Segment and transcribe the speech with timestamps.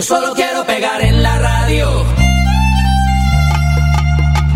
[0.00, 2.04] Solo quiero pegar en la radio.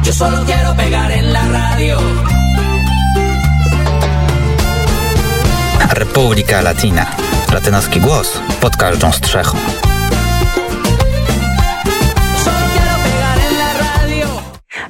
[0.02, 1.98] Yo solo quiero pegar en la radio.
[5.91, 7.07] Republika Latina.
[7.52, 9.93] Latynoski głos pod każdą strzechą.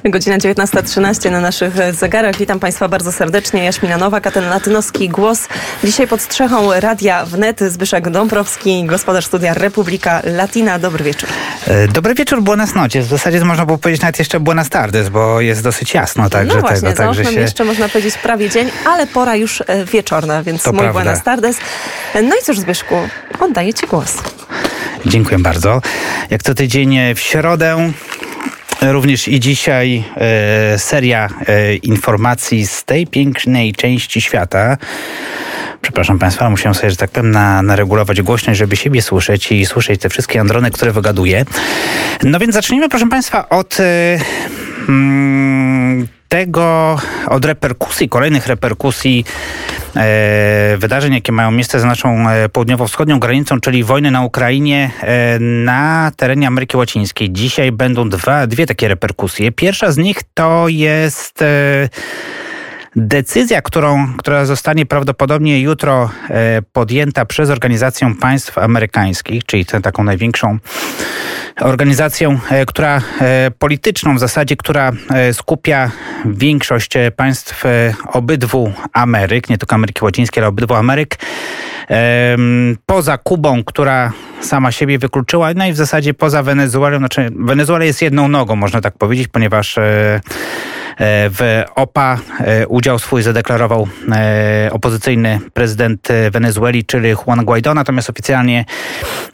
[0.09, 2.37] Godzina 19.13 na naszych zegarach.
[2.37, 3.63] Witam Państwa bardzo serdecznie.
[3.63, 5.47] Jaśmina Nowak, a ten latynoski głos.
[5.83, 10.79] Dzisiaj pod strzechą Radia Wnet Zbyszek Dąbrowski, gospodarz studia Republika Latina.
[10.79, 11.29] Dobry wieczór.
[11.67, 13.05] E, dobry wieczór, buenas noches.
[13.07, 16.29] W zasadzie można było powiedzieć nawet jeszcze buenas tardes, bo jest dosyć jasno.
[16.29, 17.39] Także no właśnie, tego, także się...
[17.39, 21.01] jeszcze można powiedzieć prawie dzień, ale pora już e, wieczorna, więc To mój prawda.
[21.01, 21.57] buenas tardes.
[22.15, 22.95] No i cóż Zbyszku,
[23.39, 24.13] oddaję Ci głos.
[25.05, 25.81] Dziękuję bardzo.
[26.29, 27.91] Jak co tydzień w środę
[28.81, 34.77] Również i dzisiaj e, seria e, informacji z tej pięknej części świata.
[35.81, 40.01] Przepraszam Państwa, musiałem sobie, że tak powiem, na, naregulować głośność, żeby siebie słyszeć i słyszeć
[40.01, 41.45] te wszystkie androny, które wygaduję.
[42.23, 44.17] No więc zacznijmy, proszę Państwa, od e,
[44.89, 46.97] mm, tego,
[47.27, 49.25] od reperkusji, kolejnych reperkusji
[49.95, 55.39] e, wydarzeń, jakie mają miejsce za naszą e, południowo-wschodnią granicą, czyli wojny na Ukrainie e,
[55.39, 57.31] na terenie Ameryki Łacińskiej.
[57.31, 59.51] Dzisiaj będą dwa, dwie takie reperkusje.
[59.51, 61.89] Pierwsza z nich to jest e,
[62.95, 70.03] decyzja, którą, która zostanie prawdopodobnie jutro e, podjęta przez Organizację Państw Amerykańskich, czyli tę taką
[70.03, 70.57] największą
[71.61, 74.91] organizacją, e, która e, polityczną w zasadzie, która
[75.33, 75.91] skupia
[76.25, 77.63] większość państw
[78.07, 81.15] obydwu Ameryk, nie tylko Ameryki Łacińskiej, ale obydwu Ameryk,
[82.85, 88.01] poza Kubą, która sama siebie wykluczyła, no i w zasadzie poza Wenezuelą, znaczy Wenezuela jest
[88.01, 89.79] jedną nogą, można tak powiedzieć, ponieważ
[90.99, 98.09] W OPA e, udział swój zadeklarował e, opozycyjny prezydent e, Wenezueli, czyli Juan Guaido, natomiast
[98.09, 98.65] oficjalnie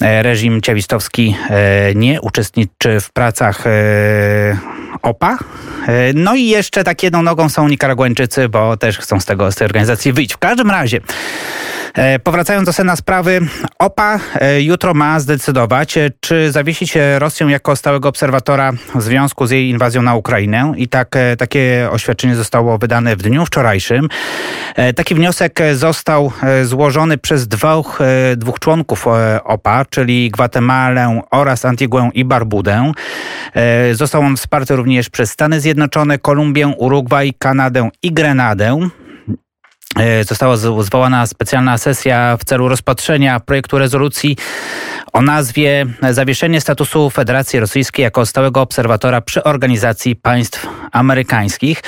[0.02, 3.72] e, reżim ciawistowski e, nie uczestniczy w pracach e,
[5.02, 5.38] OPA.
[5.88, 9.56] E, No i jeszcze tak jedną nogą są Nikaraguańczycy, bo też chcą z, tego, z
[9.56, 10.34] tej organizacji wyjść.
[10.34, 11.00] W każdym razie,
[11.94, 13.40] e, powracając do sedna sprawy,
[13.80, 19.48] OPA e, jutro ma zdecydować, e, czy zawiesić e, Rosję jako stałego obserwatora w związku
[19.48, 20.74] z jej inwazją na Ukrainę.
[20.78, 24.08] I tak, e, takie oświadczenie zostało wydane w dniu wczorajszym.
[24.76, 28.00] E, Taki wniosek e, został e, złożony przez dwóch,
[28.38, 29.08] dwóch członków
[29.44, 32.92] OPA, czyli Gwatemalę oraz Antiguę i Barbudę.
[33.92, 38.90] Został on wsparty również przez Stany Zjednoczone, Kolumbię, Urugwaj, Kanadę i Grenadę.
[40.00, 44.38] E, Została zwołana specjalna sesja w celu rozpatrzenia projektu rezolucji
[45.14, 51.84] o nazwie Zawieszenie statusu Federacji Rosyjskiej jako stałego obserwatora przy Organizacji Państw Amerykańskich.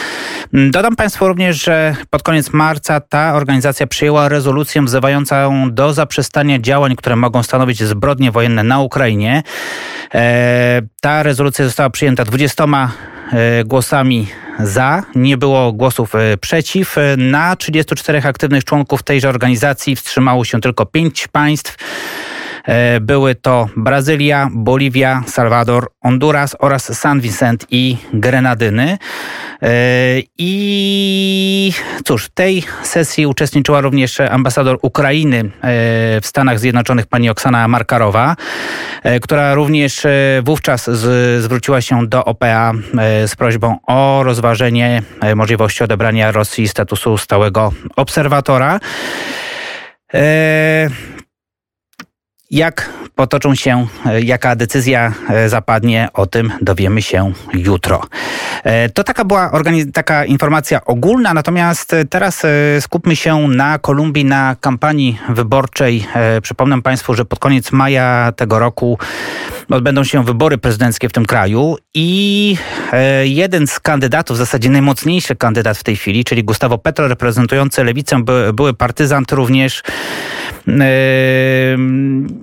[0.53, 6.59] Mm, Dodam Państwu również, że pod koniec marca ta organizacja przyjęła rezolucję wzywającą do zaprzestania
[6.59, 9.43] działań, które mogą stanowić zbrodnie wojenne na Ukrainie.
[10.13, 13.12] E, Ta rezolucja została przyjęta 20 e,
[13.65, 14.27] głosami
[14.59, 16.97] za, nie było głosów e, przeciw.
[16.97, 21.77] E, Na 34 aktywnych członków tejże organizacji wstrzymało się tylko 5 państw.
[22.67, 28.97] E, Były to Brazylia, Boliwia, Salwador, Honduras oraz San Vicent i Grenadyny.
[29.61, 29.67] E,
[30.37, 31.73] I
[32.05, 35.49] cóż, w tej sesji uczestniczyła również ambasador Ukrainy e,
[36.21, 38.35] w Stanach Zjednoczonych, pani Oksana Markarowa,
[39.21, 40.07] która również
[40.43, 42.73] wówczas z, zwróciła się do OPA
[43.27, 45.01] z prośbą o rozważenie
[45.35, 48.79] możliwości odebrania Rosji statusu stałego obserwatora.
[52.53, 58.01] Jak potoczą się, e, jaka decyzja e, zapadnie, o tym dowiemy się jutro.
[58.63, 59.51] E, To taka była
[59.93, 62.41] taka informacja ogólna, natomiast teraz
[62.79, 66.07] skupmy się na Kolumbii, na kampanii wyborczej.
[66.41, 68.97] Przypomnę Państwu, że pod koniec maja tego roku
[69.69, 72.57] odbędą się wybory prezydenckie w tym kraju i
[73.23, 78.23] jeden z kandydatów, w zasadzie najmocniejszy kandydat w tej chwili, czyli Gustavo Petro, reprezentujący lewicę,
[78.23, 79.83] by, były partyzant również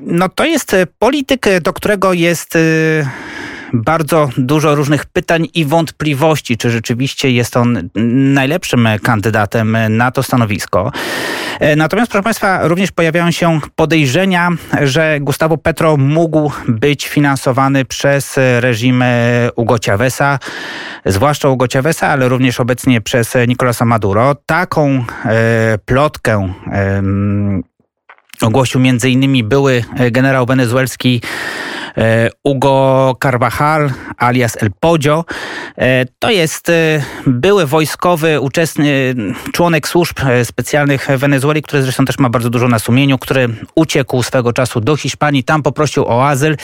[0.07, 2.59] no to jest polityk, do którego jest
[3.72, 7.89] bardzo dużo różnych pytań i wątpliwości, czy rzeczywiście jest on
[8.34, 10.93] najlepszym kandydatem na to stanowisko.
[11.77, 14.49] Natomiast, proszę Państwa, również pojawiają się podejrzenia,
[14.83, 19.05] że Gustavo Petro mógł być finansowany przez reżim
[19.57, 20.39] Hugo Chaveza,
[21.07, 24.34] zwłaszcza Hugo Chaveza, ale również obecnie przez Nicolasa Maduro.
[24.47, 27.03] Taką e, plotkę e,
[28.42, 31.21] ogłosił innymi były generał wenezuelski
[32.47, 35.25] Hugo Carvajal alias El Podio.
[36.19, 36.72] To jest
[37.27, 39.15] były wojskowy, uczestny,
[39.53, 44.53] członek służb specjalnych Wenezueli, który zresztą też ma bardzo dużo na sumieniu, który uciekł swego
[44.53, 46.57] czasu do Hiszpanii, tam poprosił o azyl.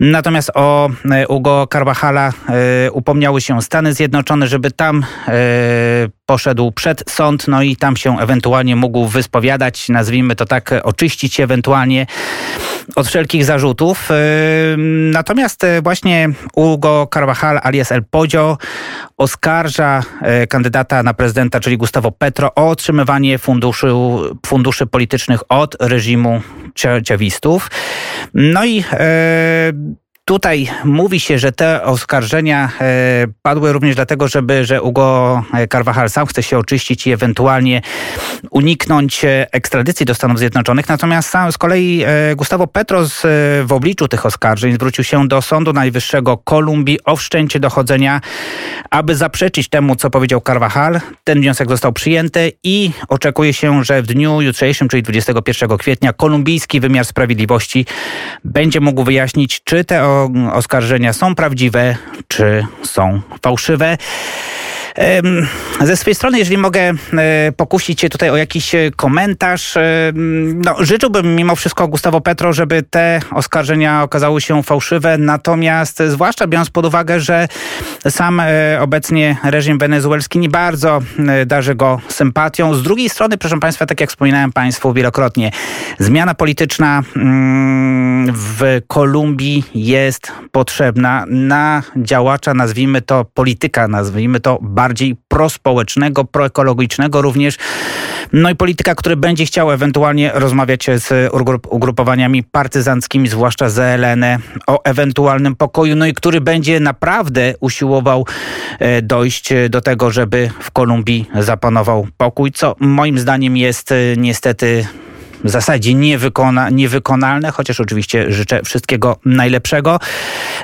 [0.00, 0.90] Natomiast o
[1.26, 2.32] Hugo Carvajala
[2.92, 5.06] upomniały się Stany Zjednoczone, żeby tam
[6.26, 11.44] poszedł przed sąd, no i tam się ewentualnie mógł wyspowiadać, nazwijmy to tak, oczyścić się
[11.44, 12.06] ewentualnie
[12.96, 14.08] od wszelkich zarzutów.
[15.12, 18.58] Natomiast e, właśnie Hugo Carvajal alias El Podio
[19.16, 23.88] oskarża e, kandydata na prezydenta, czyli Gustavo Petro, o otrzymywanie funduszy,
[24.46, 26.40] funduszy politycznych od reżimu
[27.04, 27.70] ciawistów.
[28.34, 29.72] No i e,
[30.28, 35.42] Tutaj mówi się, że te oskarżenia e, padły również dlatego, żeby, że Hugo
[35.72, 37.82] Carvajal sam chce się oczyścić i ewentualnie
[38.50, 40.88] uniknąć e, ekstradycji do Stanów Zjednoczonych.
[40.88, 43.22] Natomiast sam z kolei e, Gustavo Petros
[43.64, 48.20] w obliczu tych oskarżeń zwrócił się do Sądu Najwyższego Kolumbii o wszczęcie dochodzenia,
[48.90, 51.00] aby zaprzeczyć temu, co powiedział Carvajal.
[51.24, 56.80] Ten wniosek został przyjęty i oczekuje się, że w dniu jutrzejszym, czyli 21 kwietnia, kolumbijski
[56.80, 57.86] wymiar sprawiedliwości
[58.44, 60.17] będzie mógł wyjaśnić, czy te
[60.52, 61.96] oskarżenia są prawdziwe,
[62.28, 63.98] czy są fałszywe.
[65.80, 66.94] Ze swojej strony, jeżeli mogę e,
[67.56, 69.74] pokusić się tutaj o jakiś e, komentarz,
[70.64, 76.70] no, życzyłbym mimo wszystko Gustavo Petro, żeby te oskarżenia okazały się fałszywe, natomiast zwłaszcza biorąc
[76.70, 77.48] pod uwagę, że
[78.08, 81.02] sam e, obecnie reżim wenezuelski nie bardzo
[81.46, 82.74] darzy go sympatią.
[82.74, 85.50] Z drugiej strony, proszę Państwa, tak jak wspominałem Państwu wielokrotnie,
[85.98, 94.87] zmiana polityczna mm, w Kolumbii jest potrzebna na działacza, nazwijmy to polityka, nazwijmy to bardzo
[94.88, 97.56] bardziej prospołecznego, proekologicznego również.
[98.32, 101.30] No i polityka, który będzie chciał ewentualnie rozmawiać z
[101.70, 104.24] ugrupowaniami partyzanckimi, zwłaszcza z ELN,
[104.66, 108.26] o ewentualnym pokoju, no i który będzie naprawdę usiłował
[108.78, 114.86] e, dojść do tego, żeby w Kolumbii zapanował pokój, co moim zdaniem jest e, niestety
[115.44, 119.98] w zasadzie niewykona, niewykonalne, chociaż oczywiście życzę wszystkiego najlepszego.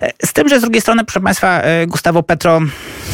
[0.03, 2.61] E, z tym, że z drugiej strony, proszę Państwa, Gustavo Petro,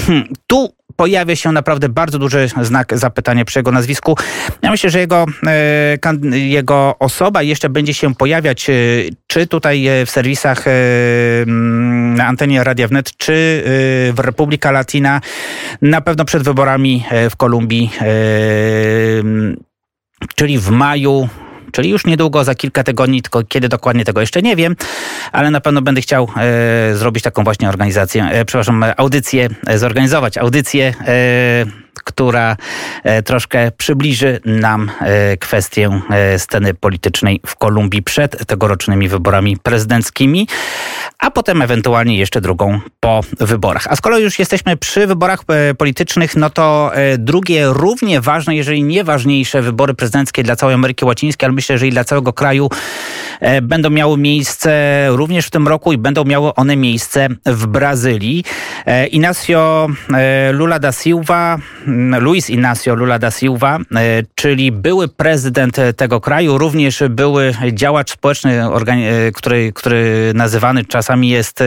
[0.06, 4.16] hmm, tu pojawia się naprawdę bardzo duży znak zapytania przy jego nazwisku.
[4.62, 8.72] Ja myślę, że jego, e, jego osoba jeszcze będzie się pojawiać, e,
[9.26, 10.64] czy tutaj e, w serwisach
[12.16, 13.62] na antenie Radia Wnet, czy
[14.14, 15.20] w Republika Latina,
[15.82, 17.90] na pewno przed wyborami w Kolumbii,
[20.34, 21.28] czyli w maju
[21.72, 24.76] czyli już niedługo, za kilka tygodni, tylko kiedy dokładnie tego jeszcze nie wiem,
[25.32, 30.38] ale na pewno będę chciał e, zrobić taką właśnie organizację, e, przepraszam, audycję, e, zorganizować
[30.38, 32.56] audycję e, która
[33.04, 40.48] e, troszkę przybliży nam e, kwestię e, sceny politycznej w Kolumbii przed tegorocznymi wyborami prezydenckimi,
[41.18, 43.86] a potem ewentualnie jeszcze drugą po wyborach.
[43.90, 45.40] A skoro już jesteśmy przy wyborach
[45.78, 51.46] politycznych, no to drugie równie ważne, jeżeli nie ważniejsze wybory prezydenckie dla całej Ameryki Łacińskiej,
[51.46, 52.68] ale myślę, że i dla całego kraju
[53.62, 58.44] będą miały miejsce również w tym roku i będą miały one miejsce w Brazylii.
[59.10, 59.88] Inacio
[60.52, 61.58] Lula da Silva
[62.20, 68.64] Luis Inácio Lula da Silva, e, czyli były prezydent tego kraju, również były działacz społeczny,
[68.64, 71.64] e, który, który nazywany czasami jest e,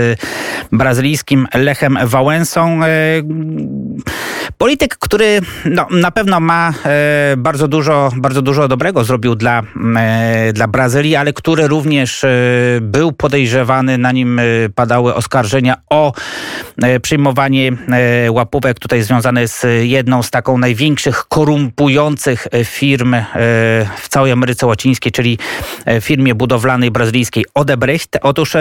[0.72, 2.80] brazylijskim Lechem Wałęsą.
[4.58, 6.74] Polityk, który no, na pewno ma
[7.38, 9.64] bardzo dużo, bardzo dużo dobrego zrobił dla,
[10.54, 12.26] dla Brazylii, ale który również
[12.82, 14.42] był podejrzewany, na nim
[14.76, 16.14] padały oskarżenia o
[17.02, 17.72] przyjmowanie
[18.30, 23.24] łapówek tutaj związane z jedną z taką największych korumpujących e, firm e,
[23.98, 25.38] w całej Ameryce Łacińskiej, czyli
[25.86, 28.18] e, firmie budowlanej brazylijskiej Odebrecht.
[28.22, 28.54] Otóż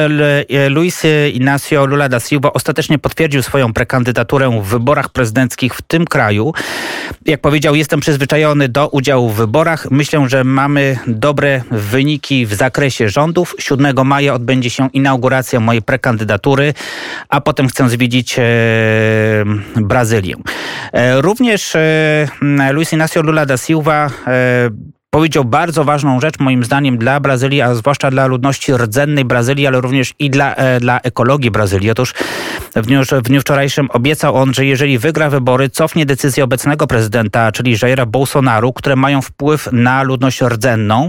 [0.69, 6.53] Luis Inácio Lula da Silva ostatecznie potwierdził swoją prekandydaturę w wyborach prezydenckich w tym kraju.
[7.27, 9.91] Jak powiedział, jestem przyzwyczajony do udziału w wyborach.
[9.91, 13.55] Myślę, że mamy dobre wyniki w zakresie rządów.
[13.59, 16.75] 7 maja odbędzie się inauguracja mojej prekandydatury,
[17.29, 18.37] a potem chcę zwiedzić
[19.77, 20.35] Brazylię.
[21.33, 24.71] Również też Luis Inácio Lula da Silva e,
[25.15, 29.81] powiedział bardzo ważną rzecz moim zdaniem dla Brazylii, a zwłaszcza dla ludności rdzennej Brazylii, ale
[29.81, 31.91] również i dla, e, dla ekologii Brazylii.
[31.91, 32.15] Otóż
[32.77, 37.53] w dniu, w dniu wczorajszym obiecał on, że jeżeli wygra wybory, cofnie decyzję obecnego prezydenta,
[37.53, 41.09] czyli Jaira Bolsonaru, które mają wpływ na ludność rdzenną,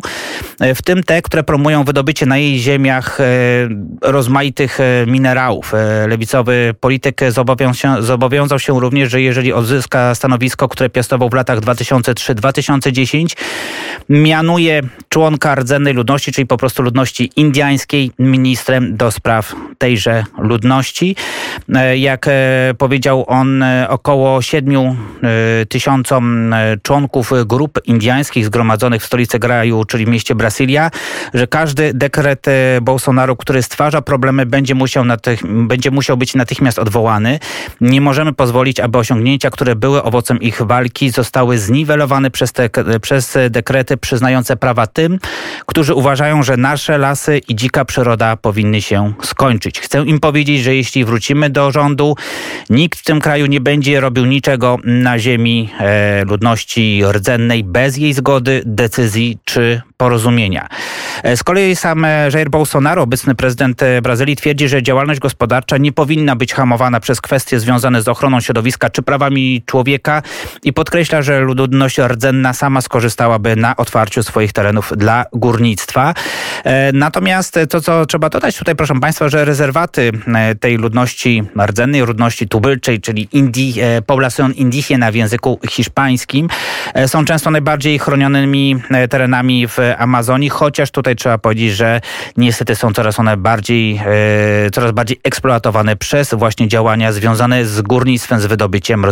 [0.60, 3.24] e, w tym te, które promują wydobycie na jej ziemiach e,
[4.02, 5.74] rozmaitych minerałów.
[6.08, 7.22] Lewicowy polityk
[7.74, 13.36] się, zobowiązał się również, że jeżeli odzyska stanowisko, które piastował w latach 2003-2010,
[14.10, 21.16] mianuje członka rdzennej ludności, czyli po prostu ludności indyjskiej, ministrem do spraw tejże ludności.
[21.76, 22.26] E, jak
[22.78, 24.74] powiedział on, około 7
[25.70, 30.92] tysiącom członków grup indyjskich zgromadzonych w stolicy kraju, czyli mieście Brasilia,
[31.34, 32.46] że każdy dekret
[32.82, 37.40] Bolsonaro, który stwarza problemy, będzie musiał, natych, będzie musiał być natychmiast odwołany.
[37.82, 42.70] Nie możemy pozwolić, aby osiągnięcia, które były owocem ich walki, zostały zniwelowane przez, te,
[43.02, 43.38] przez
[43.84, 45.20] dekrety przyznające prawa tym,
[45.66, 49.80] którzy uważają, że nasze lasy i dzika przyroda powinny się skończyć.
[49.80, 52.16] Chcę im powiedzieć, że jeśli wrócimy do rządu,
[52.70, 58.14] nikt w tym kraju nie będzie robił niczego na ziemi e, ludności rdzennej bez jej
[58.14, 60.68] zgody, decyzji czy porozumienia.
[61.24, 65.78] E, z kolei sam e, Jair Bolsonaro, obecny prezydent e, Brazylii, twierdzi, że działalność gospodarcza
[65.78, 70.22] nie powinna być hamowana przez kwestie związane z ochroną środowiska czy prawami człowieka
[70.64, 76.14] i podkreśla, że ludność rdzenna sama skorzystałaby na otwarciu swoich terenów dla górnictwa.
[76.94, 80.12] Natomiast to, co trzeba dodać tutaj, proszę Państwa, że rezerwaty
[80.60, 83.76] tej ludności rdzennej, ludności tubylczej, czyli Indi,
[84.06, 86.48] Poblacion Indigie w języku hiszpańskim,
[87.08, 88.76] są często najbardziej chronionymi
[89.10, 92.02] terenami w Amazonii, chociaż tutaj trzeba powiedzieć, że
[92.38, 94.02] niestety są coraz one bardziej,
[94.66, 99.10] e, coraz bardziej eksploatowane przez właśnie działania związane z górnictwem, z wydobyciem e,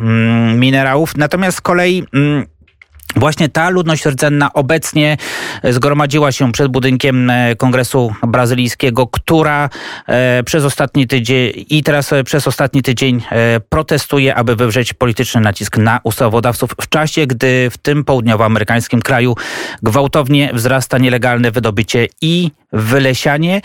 [0.00, 1.16] mm, minerałów.
[1.16, 2.04] Natomiast z kolei
[3.16, 5.16] Właśnie ta ludność rdzenna obecnie
[5.64, 9.68] zgromadziła się przed budynkiem e, Kongresu Brazylijskiego, która
[10.06, 13.22] e, przez ostatni tydzień i teraz e, przez ostatni tydzień
[13.68, 19.34] protestuje, aby wywrzeć polityczny nacisk na ustawodawców w czasie, gdy w tym południowoamerykańskim kraju
[19.82, 23.60] gwałtownie wzrasta nielegalne wydobycie i wylesianie.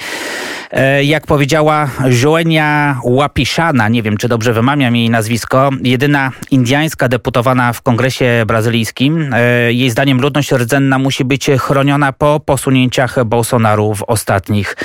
[0.71, 1.89] E, jak powiedziała
[2.23, 9.33] Joenia Łapiszana, nie wiem czy dobrze wymamiam jej nazwisko, jedyna indyjska deputowana w kongresie brazylijskim.
[9.33, 14.75] E, jej zdaniem ludność rdzenna musi być chroniona po posunięciach Bolsonaru w ostatnich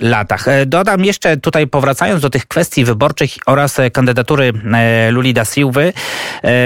[0.00, 0.46] latach.
[0.66, 4.52] Dodam jeszcze tutaj powracając do tych kwestii wyborczych oraz kandydatury
[5.10, 5.80] Luli da Silva.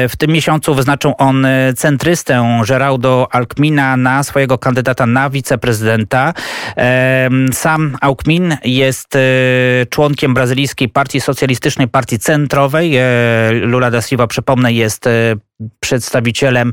[0.09, 1.47] W tym miesiącu wyznaczył on
[1.77, 6.35] centrystę Geraldo Alckmina na swojego kandydata na wiceprezydenta.
[7.53, 9.21] Sam Alckmin jest e,
[9.91, 12.97] członkiem brazylijskiej partii socjalistycznej, partii centrowej.
[12.97, 13.05] E,
[13.53, 15.11] Lula da Silva, przypomnę, jest e,
[15.81, 16.73] przedstawicielem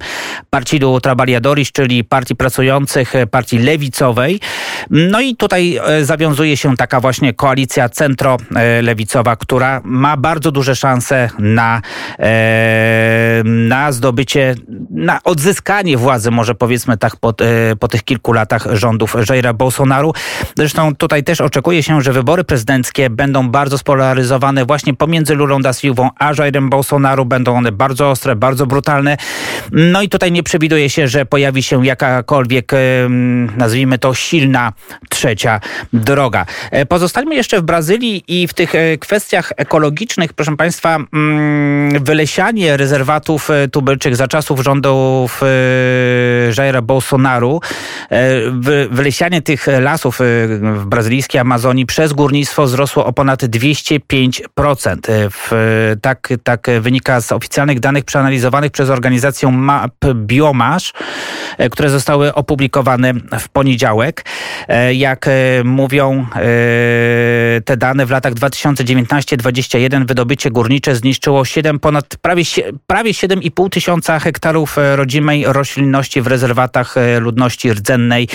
[0.49, 4.39] Partido Trabalhadores, czyli partii pracujących, partii lewicowej.
[4.89, 11.81] No i tutaj zawiązuje się taka właśnie koalicja centro-lewicowa, która ma bardzo duże szanse na,
[13.43, 14.55] na zdobycie,
[14.89, 17.33] na odzyskanie władzy, może powiedzmy tak po,
[17.79, 20.13] po tych kilku latach rządów Jaira Bolsonaru.
[20.57, 25.73] Zresztą tutaj też oczekuje się, że wybory prezydenckie będą bardzo spolaryzowane właśnie pomiędzy Lulą da
[25.73, 27.25] Silvą a Jairem Bolsonaro.
[27.25, 29.17] Będą one bardzo ostre, bardzo brutalne.
[29.71, 32.71] No i tutaj nie przewiduje się, że pojawi się jakakolwiek,
[33.57, 34.73] nazwijmy to, silna
[35.09, 35.59] trzecia
[35.93, 36.45] droga.
[36.71, 42.77] E, Pozostańmy jeszcze w Brazylii i w tych e, kwestiach ekologicznych, proszę Państwa, mm, wylesianie
[42.77, 45.41] rezerwatów e, tubylczych za czasów rządów
[46.57, 47.59] Jaira Bolsonaro,
[48.91, 50.19] wylesianie tych lasów
[50.59, 54.95] w brazylijskiej Amazonii przez górnictwo wzrosło o ponad 205%.
[55.29, 55.51] W,
[56.01, 60.93] tak, tak wynika z oficjalnych danych przeanalizowanych przez organizację Map Biomasz,
[61.57, 64.25] e, które zostały opublikowane w poniedziałek.
[64.67, 65.31] E, jak e,
[65.63, 66.25] mówią
[67.65, 72.43] te dane, w latach 2019-2021 wydobycie górnicze zniszczyło 7, ponad prawie,
[72.87, 78.27] prawie 7,5 tysiąca hektarów rodzimej roślinności w rezerwatach ludności rdzennej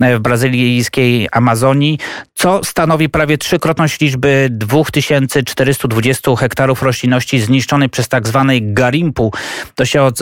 [0.00, 1.98] w brazylijskiej Amazonii
[2.44, 9.32] co stanowi prawie trzykrotność liczby 2420 hektarów roślinności zniszczonej przez tak zwanej garimpu.
[9.74, 10.20] To się od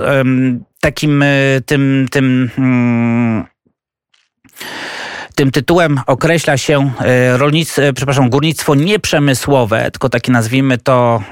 [0.80, 3.44] takim e, tym, tym um,
[5.32, 11.22] tym tytułem określa się e, rolnictwo, e, przepraszam, górnictwo nieprzemysłowe, tylko takie nazwijmy to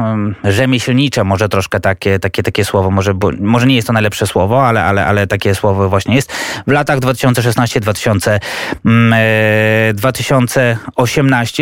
[0.45, 4.85] rzemieślnicze, może troszkę takie, takie, takie słowo, może, może nie jest to najlepsze słowo, ale,
[4.85, 6.33] ale, ale takie słowo właśnie jest.
[6.66, 8.38] W latach 2016-2018
[8.85, 9.14] mm,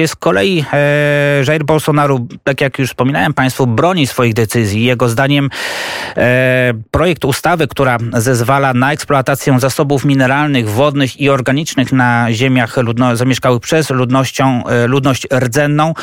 [0.09, 4.85] z kolei e, Jair Bolsonaro, tak jak już wspominałem Państwu, broni swoich decyzji.
[4.85, 5.51] Jego zdaniem
[6.91, 13.61] projekt ustawy, która zezwala na eksploatację zasobów mineralnych, wodnych i organicznych na ziemiach ludno, zamieszkałych
[13.61, 15.95] przez ludnością, e, ludność rdzenną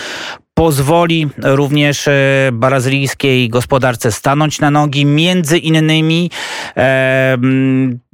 [0.56, 5.06] pozwoli również e, brazylijskiej gospodarce stanąć na nogi.
[5.06, 6.32] Między innymi
[6.78, 7.38] e,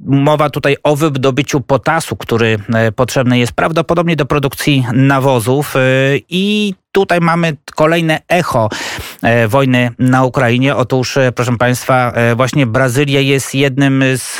[0.02, 2.58] mowa tutaj o wydobyciu potasu, który
[2.96, 5.74] potrzebny jest prawdopodobnie do produkcji nawozów
[6.28, 8.68] i tutaj mamy kolejne echo
[9.22, 10.76] e, wojny na Ukrainie.
[10.76, 14.38] Otóż, e, proszę Państwa, e, właśnie Brazylia jest jednym z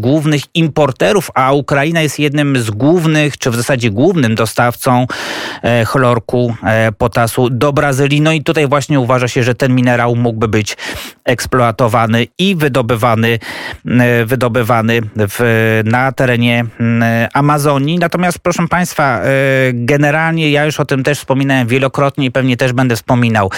[0.00, 5.06] głównych importerów, a Ukraina jest jednym z głównych, czy w zasadzie głównym dostawcą
[5.86, 6.54] chlorku
[6.98, 8.20] potasu do Brazylii.
[8.20, 10.76] No i tutaj właśnie uważa się, że ten minerał mógłby być
[11.24, 13.38] eksploatowany i wydobywany,
[14.26, 16.64] wydobywany w, na terenie
[17.34, 17.98] Amazonii.
[17.98, 19.20] Natomiast, proszę Państwa,
[19.72, 23.50] generalnie ja już o tym też wspominałem wielokrotnie, wielokrotnie i pewnie też będę wspominał.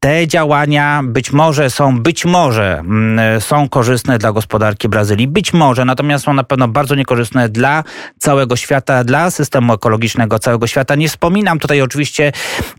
[0.00, 5.84] Te działania być może są, być może mm, są korzystne dla gospodarki Brazylii, być może,
[5.84, 7.84] natomiast są na pewno bardzo niekorzystne dla
[8.18, 10.94] całego świata, dla systemu ekologicznego całego świata.
[10.94, 12.32] Nie wspominam tutaj oczywiście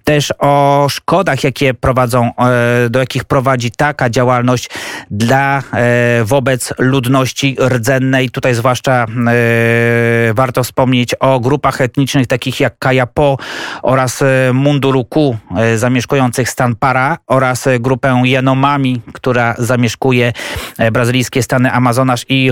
[0.04, 4.70] też o szkodach, jakie prowadzą, e, do jakich prowadzi taka działalność
[5.12, 8.03] dla, e, wobec ludności rdzennej.
[8.32, 13.38] Tutaj zwłaszcza e, warto wspomnieć o grupach etnicznych takich jak Kajapo
[13.82, 20.34] oraz Mundur Ruku e, zamieszkujących stan Para oraz e, grupę Yanomami, która zamieszkuje
[20.78, 22.52] e, brazylijskie stany Amazonas i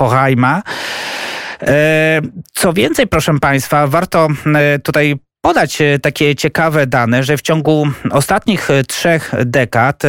[0.00, 0.62] Roraima.
[2.52, 4.28] Co więcej, proszę Państwa, warto
[4.82, 10.02] tutaj podać takie ciekawe dane, że w ciągu ostatnich trzech dekad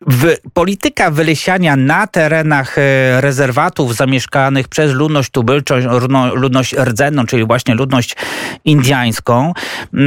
[0.00, 5.74] w, polityka wylesiania na terenach e, rezerwatów zamieszkanych przez ludność tubylczą,
[6.34, 8.16] ludność rdzenną, czyli właśnie ludność
[8.64, 9.52] indiańską,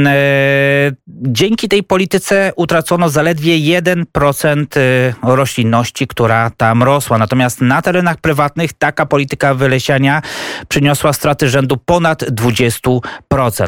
[0.06, 7.18] e, dzięki tej polityce utracono zaledwie 1% e, roślinności, która tam rosła.
[7.18, 10.22] Natomiast na terenach prywatnych taka polityka wylesiania
[10.68, 13.00] przyniosła straty rzędu ponad 20%.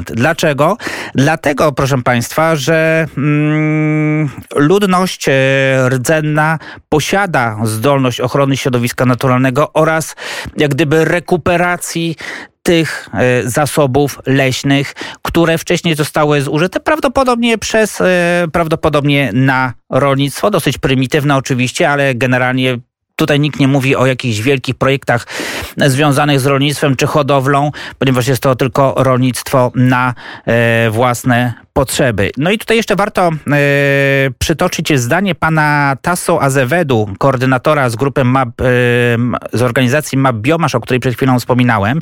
[0.05, 0.77] Dlaczego?
[1.15, 5.29] Dlatego, proszę Państwa, że mm, ludność
[5.89, 6.12] rdzenna
[6.89, 10.17] posiada zdolność ochrony środowiska naturalnego oraz
[10.57, 12.17] jak gdyby rekuperacji
[12.63, 20.79] tych e, zasobów leśnych, które wcześniej zostały zużyte prawdopodobnie przez, e, prawdopodobnie na rolnictwo, dosyć
[20.79, 22.79] prymitywne oczywiście, ale generalnie
[23.17, 25.27] Tutaj nikt nie mówi o jakichś wielkich projektach
[25.77, 30.15] związanych z rolnictwem czy hodowlą, ponieważ jest to tylko rolnictwo na
[30.47, 32.31] e, własne potrzeby.
[32.37, 33.31] No i tutaj jeszcze warto e,
[34.39, 38.65] przytoczyć zdanie pana Tasso Azevedu, koordynatora z grupy MAP, e,
[39.53, 42.01] z organizacji MAP Biomasz, o której przed chwilą wspominałem.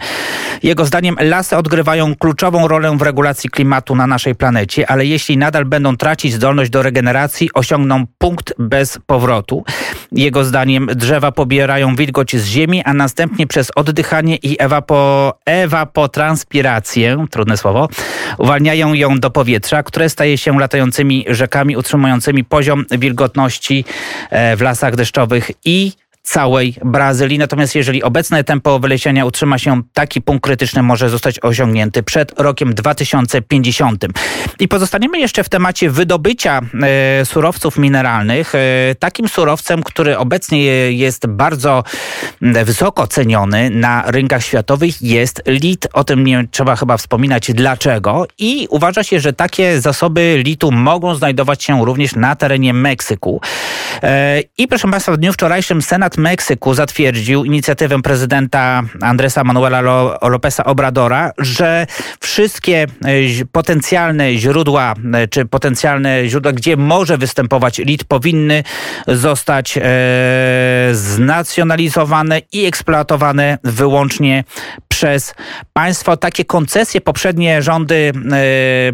[0.62, 5.64] Jego zdaniem lasy odgrywają kluczową rolę w regulacji klimatu na naszej planecie, ale jeśli nadal
[5.64, 9.64] będą tracić zdolność do regeneracji, osiągną punkt bez powrotu.
[10.12, 17.56] Jego zdaniem drzewa pobierają wilgoć z ziemi, a następnie przez oddychanie i ewapo, ewapotranspirację, trudne
[17.56, 17.88] słowo,
[18.38, 23.84] uwalniają ją do powietrza powietrza, które staje się latającymi rzekami utrzymującymi poziom wilgotności
[24.30, 27.38] e, w lasach deszczowych i całej Brazylii.
[27.38, 32.74] Natomiast jeżeli obecne tempo wylesiania utrzyma się, taki punkt krytyczny może zostać osiągnięty przed rokiem
[32.74, 34.06] 2050.
[34.58, 38.54] I pozostaniemy jeszcze w temacie wydobycia e, surowców mineralnych.
[38.54, 38.58] E,
[38.98, 41.84] takim surowcem, który obecnie jest bardzo
[42.40, 45.88] wysoko ceniony na rynkach światowych jest lit.
[45.92, 48.26] O tym nie trzeba chyba wspominać dlaczego.
[48.38, 53.40] I uważa się, że takie zasoby litu mogą znajdować się również na terenie Meksyku.
[54.02, 59.80] E, I proszę Państwa, w dniu wczorajszym Senat Meksyku zatwierdził inicjatywę prezydenta Andresa Manuela
[60.22, 61.86] Lopeza Obradora, że
[62.20, 62.86] wszystkie e,
[63.52, 68.64] potencjalne źródła, e, czy potencjalne źródła, gdzie może występować lit, powinny
[69.08, 69.82] zostać e,
[70.92, 74.44] znacjonalizowane i eksploatowane wyłącznie
[74.88, 75.34] przez
[75.72, 76.16] państwo.
[76.16, 78.12] Takie koncesje poprzednie rządy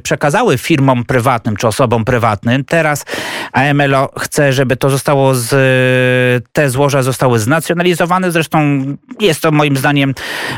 [0.03, 2.65] przekazały firmom prywatnym czy osobom prywatnym.
[2.65, 3.05] Teraz
[3.53, 8.31] AMLO chce, żeby to zostało z, te złoża zostały znacjonalizowane.
[8.31, 8.85] Zresztą
[9.21, 10.15] jest to moim zdaniem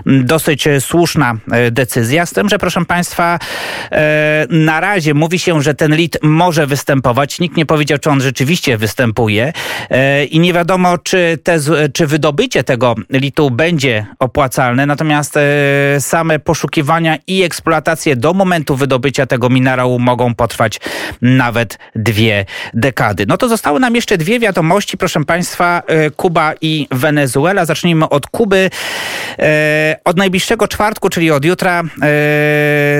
[0.06, 2.26] dosyć słuszna e, decyzja.
[2.26, 3.38] Z tym, że proszę Państwa,
[3.90, 7.40] e, na razie mówi się, że ten lit może występować.
[7.40, 9.52] Nikt nie powiedział, czy on rzeczywiście występuje
[10.30, 11.58] i nie wiadomo, czy, te,
[11.92, 14.86] czy wydobycie tego litu będzie opłacalne.
[14.86, 20.80] Natomiast E, same poszukiwania i eksploatacje do momentu wydobycia tego minerału mogą potrwać
[21.22, 23.24] nawet dwie dekady.
[23.28, 27.64] No to zostały nam jeszcze dwie wiadomości, proszę Państwa, e, Kuba i Wenezuela.
[27.64, 28.70] Zacznijmy od Kuby.
[29.38, 31.82] E, od najbliższego czwartku, czyli od jutra,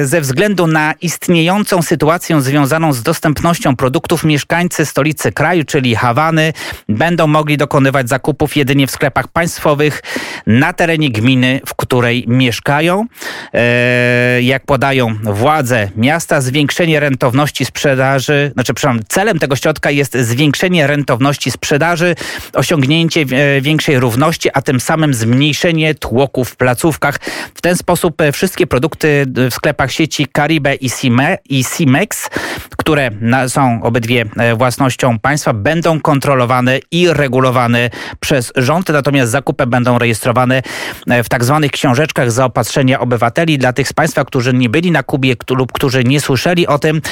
[0.03, 6.53] ze względu na istniejącą sytuację związaną z dostępnością produktów, mieszkańcy stolicy kraju, czyli Hawany,
[6.88, 10.03] będą mogli dokonywać zakupów jedynie w sklepach państwowych
[10.46, 13.07] na terenie gminy, w której mieszkają.
[13.55, 20.87] E, jak podają władze miasta, zwiększenie rentowności sprzedaży, znaczy przepraszam, celem tego środka jest zwiększenie
[20.87, 22.14] rentowności sprzedaży,
[22.53, 23.28] osiągnięcie
[23.61, 27.19] większej równości, a tym samym zmniejszenie tłoków w placówkach.
[27.55, 32.31] W ten sposób wszystkie produkty w sklepach sieci Caribe i, Cimex,
[32.77, 33.11] które
[33.49, 34.25] są obydwie
[34.57, 40.62] własnością państwa, będą kontrolowane i regulowane przez rząd, natomiast zakupy będą rejestrowane
[41.07, 43.59] w tak zwanych książeczkach zaopatrzenia obywateli.
[43.59, 47.03] Dla tych z Państwa, którzy nie byli na Kubie lub którzy nie słyszeli o tym,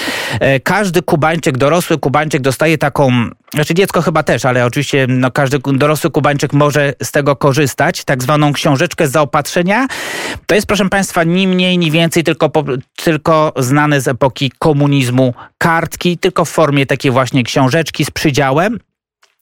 [0.65, 6.11] każdy Kubańczyk, dorosły Kubańczyk dostaje taką, znaczy dziecko chyba też, ale oczywiście no, każdy dorosły
[6.11, 9.87] Kubańczyk może z tego korzystać, tak zwaną książeczkę zaopatrzenia.
[10.47, 12.51] To jest, proszę Państwa, ni mniej, ni więcej, tylko,
[12.97, 18.79] tylko znane z epoki komunizmu kartki, tylko w formie takiej właśnie książeczki z przydziałem.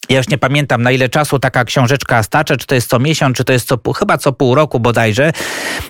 [0.09, 3.37] Ja już nie pamiętam na ile czasu taka książeczka starcza, czy to jest co miesiąc,
[3.37, 5.33] czy to jest co chyba co pół roku bodajże.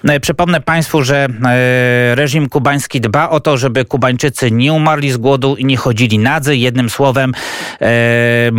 [0.08, 5.16] E, przypomnę Państwu, że e, reżim kubański dba o to, żeby Kubańczycy nie umarli z
[5.16, 6.56] głodu i nie chodzili nadzy.
[6.56, 7.32] Jednym słowem,
[7.80, 8.50] e,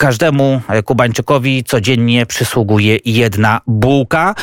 [0.00, 4.34] Każdemu Kubańczykowi codziennie przysługuje jedna bułka,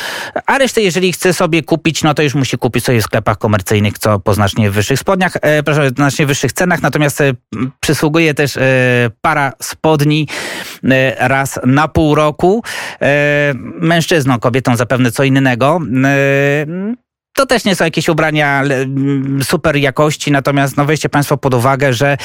[0.46, 4.00] a resztę, jeżeli chce sobie kupić, no to już musi kupić sobie w sklepach komercyjnych,
[4.00, 7.34] co po znacznie wyższych spodniach, e, proszę, znacznie wyższych cenach, natomiast e,
[7.80, 8.62] przysługuje też e,
[9.22, 10.28] para spodni
[10.84, 12.63] e, raz na pół roku.
[13.02, 15.80] E, mężczyznom, kobietom zapewne co innego.
[16.06, 17.07] E,
[17.38, 21.93] to też nie są jakieś ubrania mm, super jakości, natomiast no weźcie Państwo pod uwagę,
[21.93, 22.17] że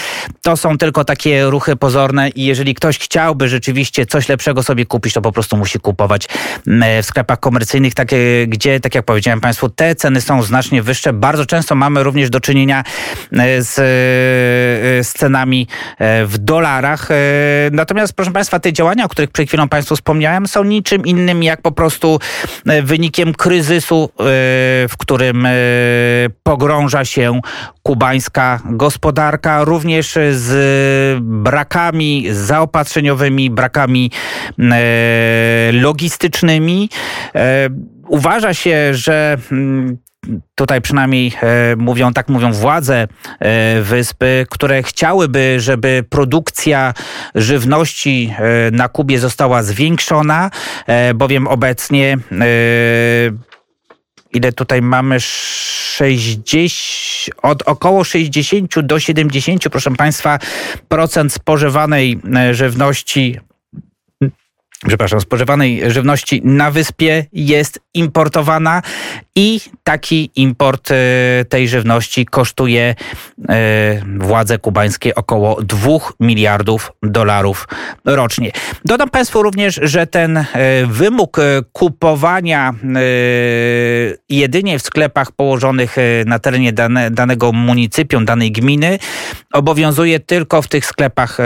[0.43, 5.15] to są tylko takie ruchy pozorne i jeżeli ktoś chciałby rzeczywiście coś lepszego sobie kupić,
[5.15, 6.29] to po prostu musi kupować
[6.67, 11.13] mm, w sklepach komercyjnych, takie, gdzie, tak jak powiedziałem Państwu, te ceny są znacznie wyższe.
[11.13, 12.85] Bardzo często mamy również do czynienia
[13.33, 15.67] mm, z, e, z cenami
[15.99, 17.11] e, w dolarach.
[17.11, 17.15] E,
[17.73, 21.63] natomiast, proszę Państwa, te działania, o których przed chwilą Państwu wspomniałem, są niczym innym jak
[21.63, 22.19] po prostu
[22.83, 24.11] wynikiem kryzysu,
[24.89, 25.51] w którym e,
[26.43, 27.41] pogrąża się
[27.83, 34.11] kubańska gospodarka, również z brakami zaopatrzeniowymi, brakami
[34.59, 36.89] e, logistycznymi.
[37.35, 37.69] E,
[38.09, 39.99] uważa się, że mm,
[40.55, 41.33] tutaj przynajmniej
[41.77, 43.09] mówią, tak mówią władze
[43.83, 46.95] wyspy, które chciałyby, żeby produkcja
[47.35, 48.35] żywności
[48.73, 50.51] na Kubie została zwiększona,
[51.15, 52.19] bowiem obecnie
[54.33, 55.21] ile tutaj mamy?
[55.21, 56.73] 60,
[57.43, 60.39] od około 60 do 70, proszę Państwa,
[60.89, 63.39] procent spożywanej e, żywności
[64.87, 68.83] przepraszam, spożywanej żywności na wyspie jest importowana
[69.37, 70.95] i taki import e,
[71.49, 72.95] tej żywności kosztuje
[73.49, 75.89] e, władze kubańskie około 2
[76.21, 77.69] miliardów dolarów
[78.05, 78.53] rocznie.
[78.85, 80.45] Dodam Państwu również, że ten e,
[80.87, 81.37] wymóg
[81.73, 82.75] kupowania
[84.29, 88.99] jedynie w sklepach położonych na terenie dane, danego municypium, danej gminy
[89.53, 91.39] obowiązuje tylko w tych sklepach,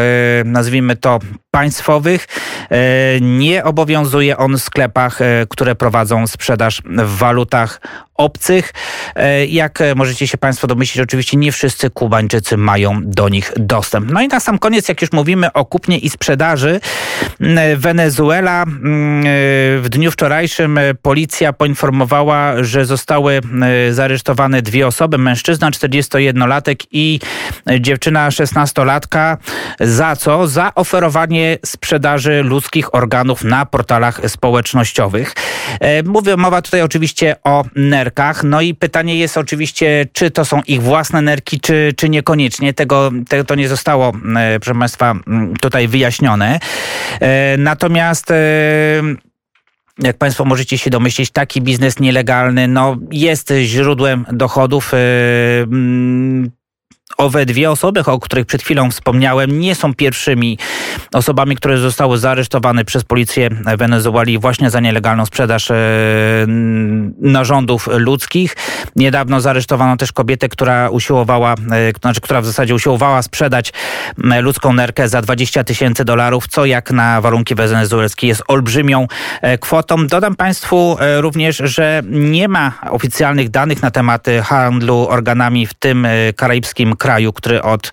[0.44, 1.18] nazwijmy to
[1.57, 2.29] państwowych.
[3.21, 7.81] Nie obowiązuje on w sklepach, które prowadzą sprzedaż w walutach
[8.16, 8.73] obcych.
[9.14, 14.11] E, jak możecie się Państwo domyślić, oczywiście nie wszyscy Kubańczycy mają do nich dostęp.
[14.12, 16.81] No i na sam koniec, jak już mówimy o kupnie i sprzedaży,
[17.76, 18.64] Wenezuela
[19.79, 23.40] w dniu wczorajszym policja poinformowała, że zostały
[23.90, 27.20] zaresztowane dwie osoby, mężczyzna 41-latek i
[27.81, 29.37] dziewczyna 16-latka.
[29.81, 30.48] Za co?
[30.48, 35.35] Za oferowanie sprzedaży ludzkich organów na portalach społecznościowych.
[35.81, 38.44] E, mówię, mowa tutaj oczywiście o nerkach.
[38.44, 42.74] No i pytanie jest oczywiście, czy to są ich własne nerki, czy, czy niekoniecznie.
[42.74, 45.14] Tego, tego to nie zostało, e, proszę Państwa,
[45.61, 46.61] tutaj wyjaśnione.
[47.21, 48.33] E, natomiast
[49.99, 54.92] jak Państwo możecie się domyślić, taki biznes nielegalny no, jest źródłem dochodów
[57.16, 60.59] owe dwie osoby, o których przed chwilą wspomniałem, nie są pierwszymi
[61.12, 65.75] osobami, które zostały zaaresztowane przez policję Wenezueli właśnie za nielegalną sprzedaż e,
[67.21, 68.57] narządów ludzkich.
[68.97, 73.73] Niedawno zaaresztowano też kobietę, która usiłowała, e, znaczy, która w zasadzie usiłowała sprzedać
[74.40, 79.07] ludzką nerkę za 20 tysięcy dolarów, co jak na warunki wenezuelskie jest olbrzymią
[79.42, 80.07] e, kwotą.
[80.07, 86.96] Dodam Państwu również, że nie ma oficjalnych danych na temat handlu organami w tym karaibskim
[86.97, 87.93] kraju, który od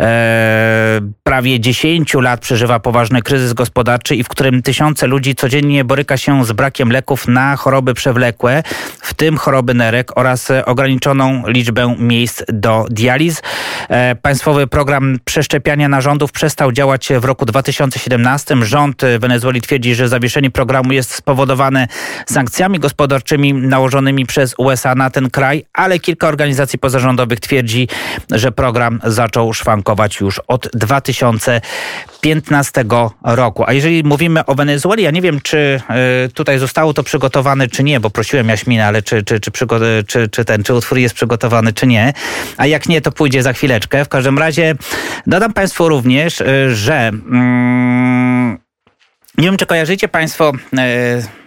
[0.00, 6.16] e, prawie 10 lat przeżywa poważny kryzys gospodarczy i w którym tysiące ludzi codziennie boryka
[6.16, 8.62] się z brakiem leków na choroby przewlekłe,
[9.00, 13.42] w tym choroby nerek oraz ograniczoną liczbę miejsc do dializ.
[13.88, 18.56] E, państwowy program przeszczepiania narządów przestał działać w roku 2017.
[18.62, 21.88] Rząd Wenezueli twierdzi, że zawieszenie programu jest spowodowane
[22.26, 27.88] sankcjami gospodarczymi nałożonymi przez USA na ten kraj, ale kilka organizacji pozarządowych twierdzi,
[28.38, 32.84] że program zaczął szwankować już od 2015
[33.22, 33.64] roku.
[33.66, 35.80] A jeżeli mówimy o Wenezueli, ja nie wiem, czy
[36.26, 39.50] y, tutaj zostało to przygotowane, czy nie, bo prosiłem Jaśmina, ale czy, czy, czy,
[40.06, 42.12] czy, czy ten, czy utwór jest przygotowany, czy nie.
[42.56, 44.04] A jak nie, to pójdzie za chwileczkę.
[44.04, 44.74] W każdym razie
[45.26, 48.58] dodam Państwu również, y, że mm,
[49.38, 51.45] nie wiem, czy kojarzycie Państwo y, Mm,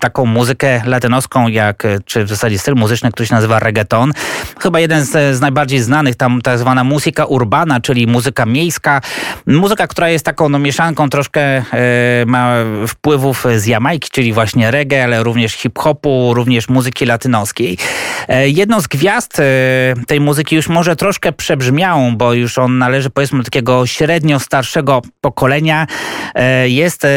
[0.00, 4.12] taką muzykę latynoską, jak, czy w zasadzie styl muzyczny, który się nazywa reggaeton.
[4.60, 9.00] Chyba jeden z, z najbardziej znanych, tam tak zwana muzyka urbana, czyli muzyka miejska.
[9.46, 11.64] Muzyka, która jest taką no, mieszanką troszkę e,
[12.26, 12.54] ma
[12.88, 17.78] wpływów z Jamajki, czyli właśnie reggae, ale również hip-hopu, również muzyki latynoskiej.
[18.28, 19.42] E, jedną z gwiazd e,
[20.06, 25.02] tej muzyki już może troszkę przebrzmiałą, bo już on należy powiedzmy do takiego średnio starszego
[25.20, 25.86] pokolenia.
[26.34, 27.08] E, jest e,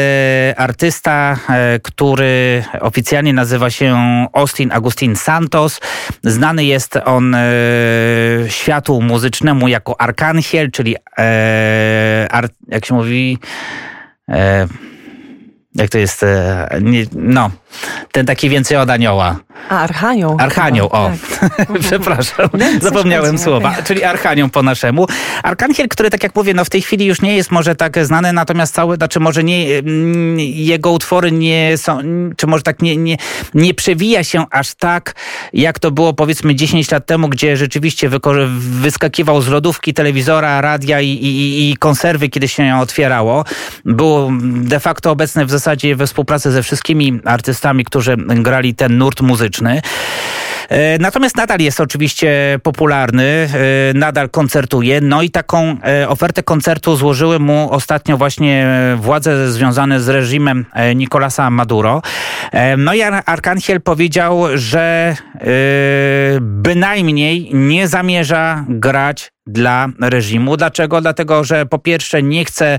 [0.56, 3.96] artysta, e, który oficjalnie nazywa się
[4.32, 5.80] Austin Agustin Santos.
[6.24, 7.40] Znany jest on e,
[8.48, 13.38] światu muzycznemu jako Arkanhiel, czyli e, jak się mówi
[14.28, 14.66] e,
[15.74, 16.24] jak to jest,
[17.12, 17.50] no,
[18.12, 19.36] ten taki więcej od anioła.
[19.68, 20.36] A, Archanioł.
[20.40, 21.10] Archanioł, o.
[21.40, 21.68] Tak.
[21.86, 22.48] Przepraszam,
[22.80, 23.74] zapomniałem słowa.
[23.84, 25.06] Czyli Archanioł po naszemu.
[25.42, 28.32] Arkanhiel, który tak jak mówię, no w tej chwili już nie jest może tak znany,
[28.32, 32.00] natomiast cały, znaczy może nie, mm, jego utwory nie są,
[32.36, 33.16] czy może tak nie, nie,
[33.54, 35.14] nie przewija się aż tak,
[35.52, 38.10] jak to było powiedzmy 10 lat temu, gdzie rzeczywiście
[38.58, 43.44] wyskakiwał z lodówki, telewizora, radia i, i, i konserwy, kiedy się ją otwierało.
[43.84, 49.20] Był de facto obecny w zasadzie we współpracy ze wszystkimi artystami, którzy grali ten nurt
[49.20, 49.82] muzyczny.
[50.72, 53.48] E, natomiast nadal jest oczywiście popularny, e,
[53.94, 55.00] nadal koncertuje.
[55.00, 61.50] No i taką e, ofertę koncertu złożyły mu ostatnio właśnie władze związane z reżimem Nicolasa
[61.50, 62.02] Maduro.
[62.78, 65.16] No i Arkanhiel powiedział, że
[66.40, 70.56] bynajmniej nie zamierza grać dla reżimu.
[70.56, 71.00] Dlaczego?
[71.00, 72.78] Dlatego, że po pierwsze nie chce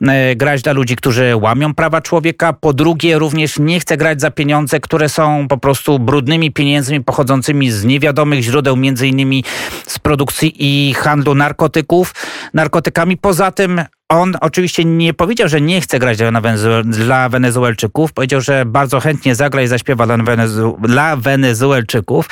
[0.00, 4.30] e, grać dla ludzi, którzy łamią prawa człowieka, po drugie również nie chce grać za
[4.30, 9.44] pieniądze, które są po prostu brudnymi pieniędzmi pochodzącymi z niewiadomych źródeł, między innymi
[9.86, 12.14] z produkcji i handlu narkotyków,
[12.54, 13.16] narkotykami.
[13.16, 18.12] Poza tym on oczywiście nie powiedział, że nie chce grać dla, Wenezu dla Wenezuelczyków.
[18.12, 22.28] Powiedział, że bardzo chętnie zagra i zaśpiewa dla, Wenezu dla Wenezuelczyków,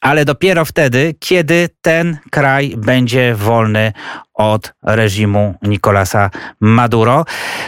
[0.00, 3.92] ale dopiero wtedy, kiedy ten kraj będzie wolny
[4.34, 7.24] od reżimu Nicolasa Maduro.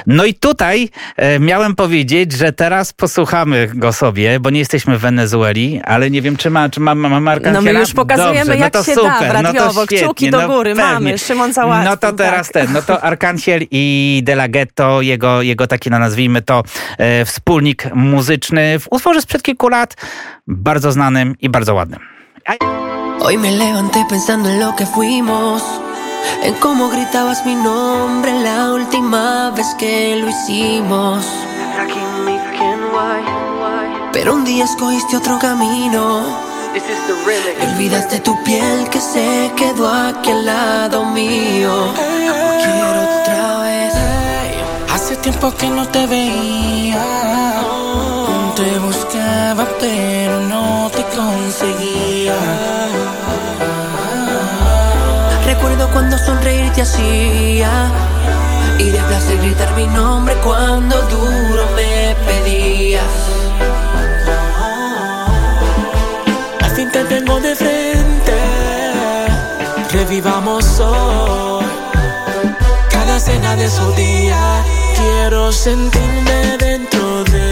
[0.06, 5.00] No i tutaj e, miałem powiedzieć, że teraz posłuchamy go sobie, bo nie jesteśmy w
[5.00, 8.56] Wenezueli, ale nie wiem, czy ma, czy ma, ma Marka No my już pokazujemy, Dobrze,
[8.56, 11.52] jak no się super, da radiowo, no to kciuki do no góry, no mamy, Szymon
[11.52, 11.90] Załatwił.
[11.90, 12.52] No to teraz tak.
[12.52, 16.62] ten, no to Arkansiel i De La Ghetto, jego, jego taki, no nazwijmy to,
[16.98, 19.96] e, wspólnik muzyczny w utworze sprzed kilku lat,
[20.46, 22.12] bardzo znanym i bardzo ładnym.
[23.20, 25.62] Hoy me levanté pensando en lo que fuimos,
[26.42, 31.24] en cómo gritabas mi nombre la última vez que lo hicimos.
[34.12, 36.22] Pero un día escogiste otro camino.
[36.74, 41.92] Y olvidaste tu piel que se quedó aquí al lado mío.
[41.94, 43.94] Quiero otra vez.
[44.92, 47.04] Hace tiempo que no te veía.
[48.56, 50.21] Te buscaba, pero
[55.92, 57.90] cuando sonreír te hacía.
[58.78, 63.02] Y de placer gritar mi nombre cuando duro me pedías.
[66.62, 68.32] Al fin te tengo de frente.
[69.92, 71.64] Revivamos hoy.
[72.90, 74.64] Cada cena de su día.
[74.96, 77.51] Quiero sentirme dentro de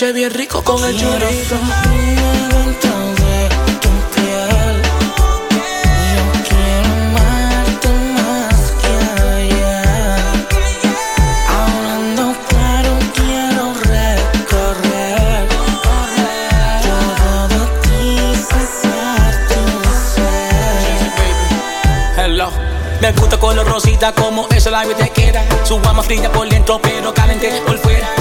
[0.00, 1.56] Noche bien rico con el chorizo.
[23.02, 25.44] Me gusta color rosita como ese labio te queda.
[25.64, 28.19] Su alma fría por dentro, pero caliente por fuera.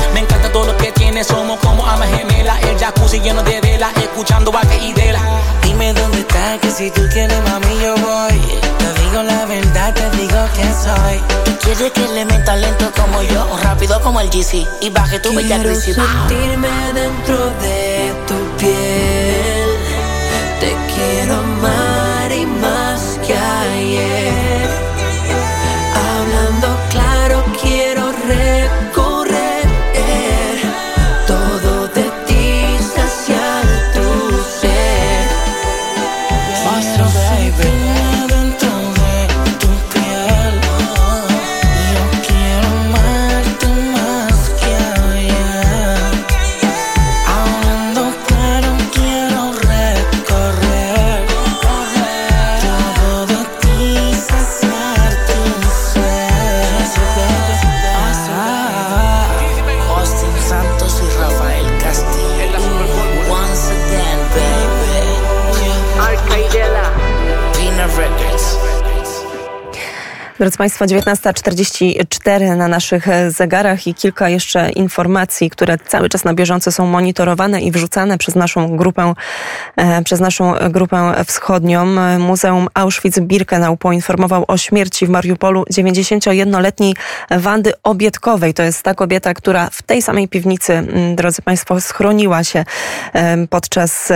[1.24, 2.58] Somos como alma gemela.
[2.62, 5.20] El jacuzzi lleno de vela, escuchando vaca y dela.
[5.64, 8.40] Dime dónde estás, que si tú quieres, mami, yo voy.
[8.78, 11.20] Te digo la verdad, te digo quién soy.
[11.44, 14.66] Tú quieres que le meta lento como yo, o rápido como el GC.
[14.82, 19.39] Y baje tu bella Quiero sentirme dentro de tu piel.
[70.40, 76.34] Drodzy Państwo, 19.44 na naszych e, zegarach i kilka jeszcze informacji, które cały czas na
[76.34, 79.14] bieżąco są monitorowane i wrzucane przez naszą grupę,
[79.76, 81.86] e, przez naszą grupę wschodnią.
[82.20, 86.96] Muzeum Auschwitz-Birkenau poinformował o śmierci w Mariupolu 91-letniej
[87.32, 88.54] Wandy Obietkowej.
[88.54, 92.66] To jest ta kobieta, która w tej samej piwnicy, drodzy Państwo, schroniła się
[93.50, 94.12] podczas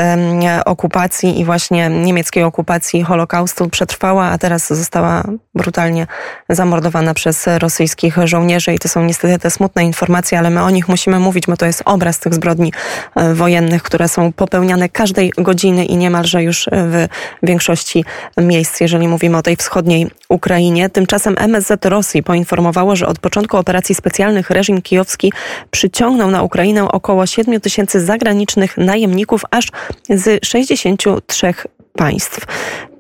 [0.65, 5.23] okupacji i właśnie niemieckiej okupacji Holokaustu przetrwała, a teraz została
[5.55, 6.07] brutalnie
[6.49, 10.87] zamordowana przez rosyjskich żołnierzy i to są niestety te smutne informacje, ale my o nich
[10.87, 12.73] musimy mówić, bo to jest obraz tych zbrodni
[13.15, 17.07] e, wojennych, które są popełniane każdej godziny i niemalże już w
[17.43, 18.05] większości
[18.37, 20.89] miejsc, jeżeli mówimy o tej wschodniej Ukrainie.
[20.89, 25.33] Tymczasem MSZ Rosji poinformowało, że od początku operacji specjalnych reżim kijowski
[25.71, 29.67] przyciągnął na Ukrainę około 7 tysięcy zagranicznych najemników aż
[30.09, 31.53] z 63
[31.95, 32.45] państw.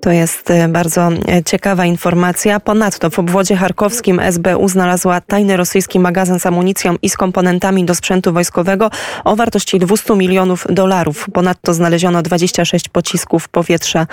[0.03, 2.59] To jest e, bardzo e, ciekawa informacja.
[2.59, 7.95] Ponadto w obwodzie charkowskim SBU znalazła tajny rosyjski magazyn z amunicją i z komponentami do
[7.95, 8.89] sprzętu wojskowego
[9.23, 11.27] o wartości 200 milionów dolarów.
[11.33, 14.07] Ponadto znaleziono 26 pocisków powietrza,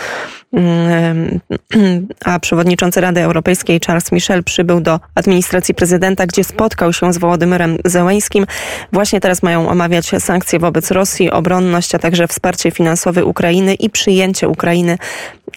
[0.53, 1.41] Mm,
[2.25, 7.77] a przewodniczący Rady Europejskiej Charles Michel przybył do administracji prezydenta, gdzie spotkał się z Wołodymyrem
[7.85, 8.47] Zełęskim.
[8.93, 14.49] Właśnie teraz mają omawiać sankcje wobec Rosji, obronność, a także wsparcie finansowe Ukrainy i przyjęcie
[14.49, 14.99] Ukrainy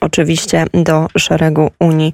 [0.03, 2.13] oczywiście do szeregu Unii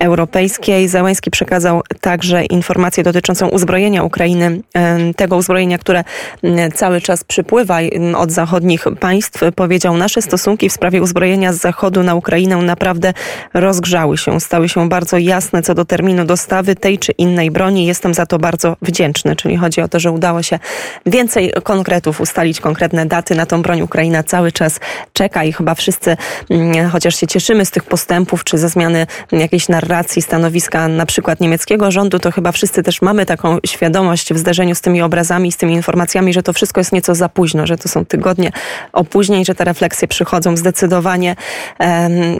[0.00, 0.88] Europejskiej.
[0.88, 4.60] Zełański przekazał także informację dotyczącą uzbrojenia Ukrainy,
[5.16, 6.04] tego uzbrojenia, które
[6.74, 7.78] cały czas przypływa
[8.16, 9.40] od zachodnich państw.
[9.56, 13.12] Powiedział, nasze stosunki w sprawie uzbrojenia z zachodu na Ukrainę naprawdę
[13.54, 17.86] rozgrzały się, stały się bardzo jasne co do terminu dostawy tej czy innej broni.
[17.86, 20.58] Jestem za to bardzo wdzięczny, czyli chodzi o to, że udało się
[21.06, 23.82] więcej konkretów ustalić, konkretne daty na tą broń.
[23.82, 24.80] Ukraina cały czas
[25.12, 26.16] czeka i chyba wszyscy,
[26.92, 31.90] chociaż się cieszymy z tych postępów, czy ze zmiany jakiejś narracji, stanowiska na przykład niemieckiego
[31.90, 35.74] rządu, to chyba wszyscy też mamy taką świadomość w zderzeniu z tymi obrazami, z tymi
[35.74, 38.52] informacjami, że to wszystko jest nieco za późno, że to są tygodnie
[38.92, 41.36] opóźnień, że te refleksje przychodzą zdecydowanie.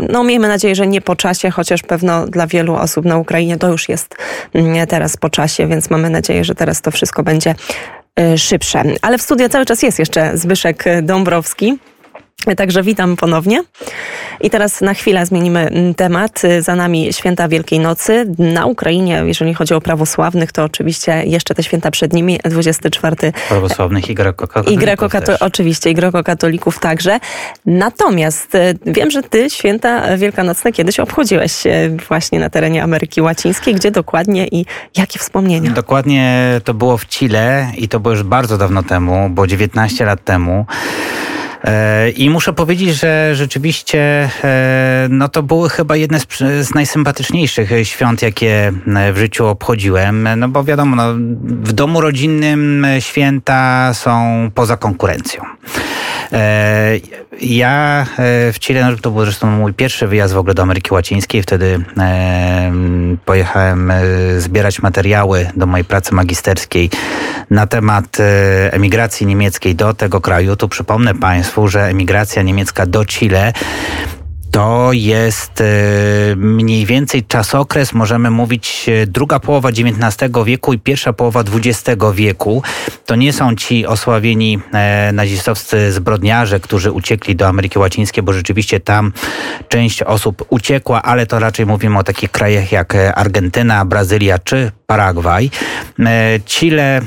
[0.08, 3.68] No miejmy nadzieję, że nie po czasie, chociaż pewno dla wielu osób na Ukrainie to
[3.68, 4.14] już jest
[4.54, 7.54] mm, teraz po czasie, więc mamy nadzieję, że teraz to wszystko będzie
[8.20, 8.82] y, szybsze.
[9.02, 11.78] Ale w studio cały czas jest jeszcze Zbyszek Dąbrowski.
[12.56, 13.62] Także witam ponownie.
[14.40, 16.42] I teraz na chwilę zmienimy mm, temat.
[16.60, 18.26] Za nami święta Wielkiej Nocy.
[18.38, 23.16] Na Ukrainie, jeżeli chodzi o prawosławnych, to oczywiście jeszcze te święta przed nimi, 24
[23.48, 27.20] Prawosławnych i grekokatolików i greko-kato- oczywiście, i grekokatolików także.
[27.66, 33.74] Natomiast e, wiem, że ty święta wielkanocne kiedyś obchodziłeś e, właśnie na terenie Ameryki Łacińskiej.
[33.74, 35.70] Gdzie dokładnie i jakie wspomnienia?
[35.70, 40.24] Dokładnie to było w Chile i to było już bardzo dawno temu, bo 19 lat
[40.24, 40.66] temu.
[41.64, 46.20] E, I muszę powiedzieć, że rzeczywiście e, no to były chyba jedne
[46.60, 48.72] z, najsympatyczniejszych świąt, jakie
[49.12, 50.28] w życiu obchodziłem.
[50.36, 55.42] No bo wiadomo, no, w domu rodzinnym święta są poza konkurencją.
[56.32, 57.00] E,
[57.40, 58.06] ja
[58.52, 61.42] w Chile, no to był zresztą mój pierwszy wyjazd w ogóle do Ameryki Łacińskiej.
[61.42, 61.84] Wtedy
[63.24, 63.92] pojechałem
[64.38, 66.90] zbierać materiały do mojej pracy magisterskiej
[67.50, 68.16] na temat
[68.70, 70.56] emigracji niemieckiej do tego kraju.
[70.56, 73.52] Tu przypomnę Państwu, że emigracja niemiecka do Chile
[74.58, 75.64] to jest e,
[76.36, 82.62] mniej więcej czasokres, możemy mówić, e, druga połowa XIX wieku i pierwsza połowa XX wieku.
[83.06, 88.80] To nie są ci osławieni e, nazistowscy zbrodniarze, którzy uciekli do Ameryki Łacińskiej, bo rzeczywiście
[88.80, 89.12] tam
[89.68, 95.50] część osób uciekła, ale to raczej mówimy o takich krajach jak Argentyna, Brazylia czy Paragwaj.
[96.44, 97.00] Chile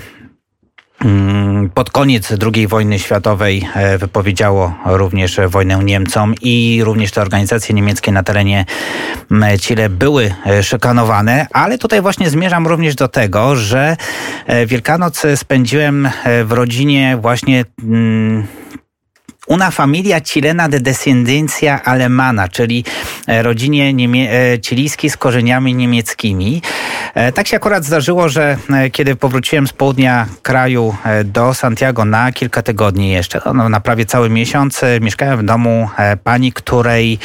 [1.73, 8.11] pod koniec II wojny światowej e, wypowiedziało również wojnę Niemcom i również te organizacje niemieckie
[8.11, 8.65] na terenie
[9.59, 13.97] Chile były e, szykanowane, ale tutaj właśnie zmierzam również do tego, że
[14.45, 16.09] e, Wielkanoc spędziłem
[16.45, 18.47] w rodzinie właśnie mm,
[19.47, 22.83] Una familia chilena de descendencia alemana, czyli
[23.27, 26.61] e, rodzinie niemie- e, chilijskiej z korzeniami niemieckimi.
[27.13, 28.57] E, tak się akurat zdarzyło, że
[28.91, 34.29] kiedy powróciłem z południa kraju do Santiago na kilka tygodni jeszcze, no, na prawie cały
[34.29, 35.89] miesiąc, mieszkałem w domu
[36.23, 37.19] pani, której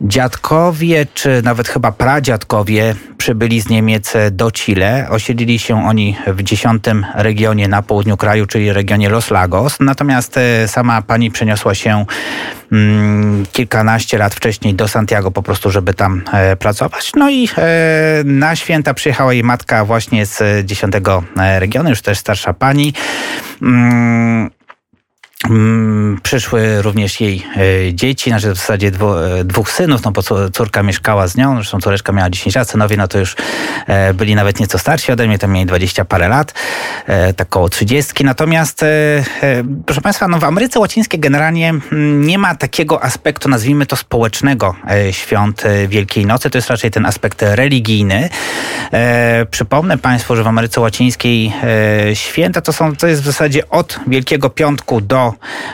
[0.00, 5.06] Dziadkowie, czy nawet chyba pradziadkowie przybyli z Niemiec do Chile.
[5.10, 9.80] Osiedlili się oni w dziesiątym regionie na południu kraju, czyli regionie Los Lagos.
[9.80, 12.04] Natomiast e, sama pani przeniosła się
[12.72, 17.12] mm, kilkanaście lat wcześniej do Santiago po prostu, żeby tam e, pracować.
[17.16, 22.52] No i e, na święta przyjechała jej matka właśnie z dziesiątego regionu, już też starsza
[22.52, 22.92] pani.
[23.62, 24.50] Mm,
[26.22, 30.22] przyszły również jej e, dzieci, znaczy w zasadzie e, dwóch synów, no bo
[30.52, 33.36] córka mieszkała z nią, zresztą córeczka miała 10 lat, synowie no to już
[33.86, 36.54] e, byli nawet nieco starsi ode mnie, tam mieli 20 parę lat,
[37.36, 38.24] tak około 30.
[38.24, 38.84] Natomiast,
[39.86, 44.74] proszę Państwa, no w Ameryce Łacińskiej generalnie mm, nie ma takiego aspektu, nazwijmy to społecznego
[45.10, 48.28] świąt Wielkiej Nocy, to jest raczej ten aspekt religijny.
[49.50, 51.52] Przypomnę Państwu, że w Ameryce Łacińskiej
[52.14, 55.25] święta to są, to jest w zasadzie od Wielkiego Piątku do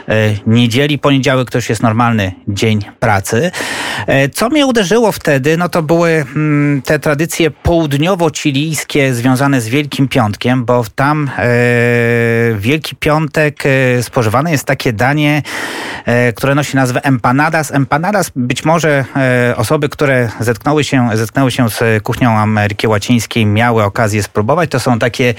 [0.09, 0.99] E, niedzieli.
[0.99, 3.51] Poniedziałek to już jest normalny dzień pracy.
[4.07, 10.09] E, co mnie uderzyło wtedy, no to były mm, te tradycje południowo-chilijskie związane z Wielkim
[10.09, 11.43] Piątkiem, bo tam e,
[12.59, 13.63] Wielki Piątek
[14.03, 15.43] spożywane jest takie danie,
[16.35, 17.71] które nosi nazwę empanadas.
[17.71, 19.05] Empanadas być może
[19.57, 24.71] osoby, które zetknęły się, zetknęły się z kuchnią Ameryki Łacińskiej, miały okazję spróbować.
[24.71, 25.35] To są takie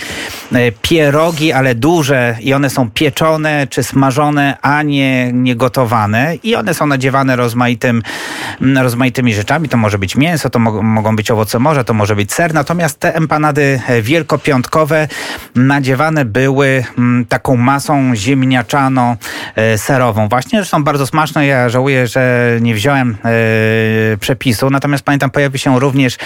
[0.82, 6.56] pierogi, ale duże i one są pieczone czy smażone smażone, a nie, nie gotowane i
[6.56, 8.04] one są nadziewane rozmaitym,
[8.62, 9.70] mm, rozmaitymi rzeczami.
[9.70, 12.54] To może być mięso, to mo mogą być owoce morza, to może być ser.
[12.54, 15.08] Natomiast te empanady e, wielkopiątkowe
[15.56, 20.30] nadziewane były mm, taką masą ziemniaczano-serową.
[20.30, 21.45] Właśnie, że są bardzo smaczne.
[21.45, 24.70] Ja żałuję, że nie wziąłem e, przepisu.
[24.70, 26.18] Natomiast pamiętam, pojawi się również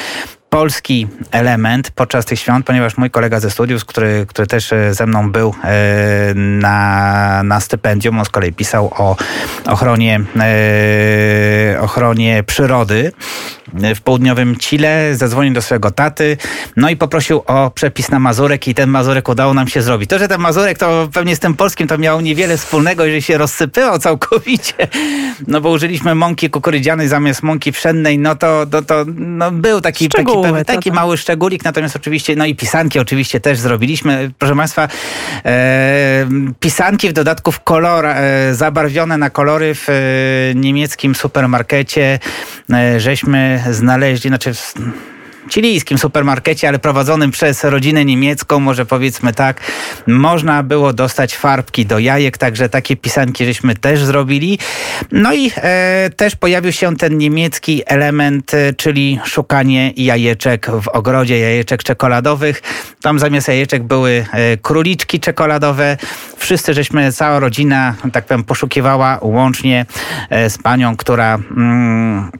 [0.49, 5.05] polski element podczas tych świąt, ponieważ mój kolega ze studiów, który, który też e, ze
[5.05, 9.15] mną był e, na, na stypendium, on z kolei pisał o
[9.65, 13.11] ochronie, e, ochronie przyrody
[13.95, 16.37] w południowym Chile, zadzwonił do swojego taty,
[16.75, 20.09] no i poprosił o przepis na mazurek i ten mazurek udało nam się zrobić.
[20.09, 23.37] To, że ten mazurek to pewnie z tym polskim to miało niewiele wspólnego, jeżeli się
[23.37, 24.73] rozsypywał całkowicie,
[25.47, 30.09] no bo użyliśmy mąki kukurydzianej zamiast mąki pszennej, no to, to, to no był taki,
[30.09, 30.31] taki,
[30.65, 34.31] taki mały szczególik, natomiast oczywiście, no i pisanki oczywiście też zrobiliśmy.
[34.39, 34.87] Proszę Państwa,
[35.45, 36.27] e,
[36.59, 39.93] pisanki w dodatku w kolor, e, zabarwione na kolory w e,
[40.55, 42.19] niemieckim supermarkecie,
[42.73, 44.73] e, żeśmy znaleźli, znaczy w
[45.49, 49.61] chilijskim supermarkecie, ale prowadzonym przez rodzinę niemiecką, może powiedzmy tak,
[50.07, 54.59] można było dostać farbki do jajek, także takie pisanki żeśmy też zrobili.
[55.11, 61.39] No i e, też pojawił się ten niemiecki element, e, czyli szukanie jajeczek w ogrodzie,
[61.39, 62.61] jajeczek czekoladowych.
[63.01, 65.97] Tam zamiast jajeczek były e, króliczki czekoladowe.
[66.37, 69.85] Wszyscy żeśmy, cała rodzina, tak powiem, poszukiwała łącznie
[70.29, 71.39] e, z panią, która...
[71.57, 72.31] Mm,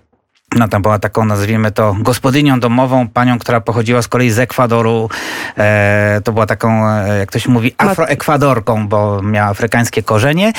[0.56, 5.10] no tam była taką, nazwijmy to, gospodynią domową, panią, która pochodziła z kolei z Ekwadoru.
[5.58, 10.54] E, to była taką, e, jak to się mówi, afroekwadorką, bo miała afrykańskie korzenie.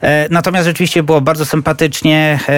[0.00, 2.54] E, natomiast rzeczywiście było bardzo sympatycznie e,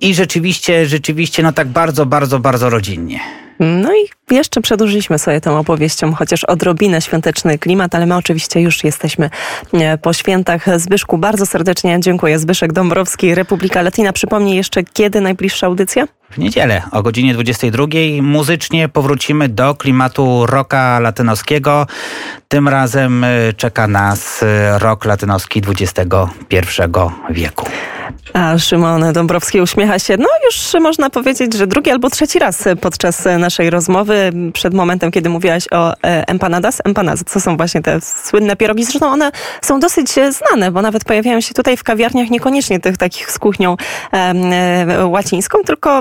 [0.00, 3.20] i rzeczywiście, rzeczywiście, no tak bardzo, bardzo, bardzo rodzinnie.
[3.60, 8.84] No i jeszcze przedłużyliśmy sobie tą opowieścią, chociaż odrobinę świąteczny klimat, ale my oczywiście już
[8.84, 9.30] jesteśmy
[9.72, 10.80] e, po świętach.
[10.80, 12.38] Zbyszku, bardzo serdecznie dziękuję.
[12.38, 14.12] Zbyszek Dąbrowski, Republika Latina.
[14.12, 16.06] Przypomnij jeszcze, kiedy najbliższa audycja?
[16.30, 17.86] W niedzielę o godzinie 22
[18.22, 21.86] muzycznie powrócimy do klimatu rocka latynoskiego.
[22.48, 26.00] Tym razem e, czeka nas e, rok latynoski XXI
[27.30, 27.66] wieku.
[28.32, 33.24] A Szymon Dąbrowski uśmiecha się, no już można powiedzieć, że drugi albo trzeci raz podczas
[33.38, 34.17] naszej rozmowy,
[34.52, 36.82] przed momentem, kiedy mówiłaś o e, empanadas.
[36.84, 41.40] Empanadas to są właśnie te słynne pierogi, zresztą one są dosyć znane, bo nawet pojawiają
[41.40, 43.76] się tutaj w kawiarniach, niekoniecznie tych takich z kuchnią
[44.12, 46.00] e, łacińską, tylko